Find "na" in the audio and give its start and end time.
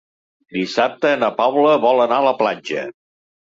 1.25-1.29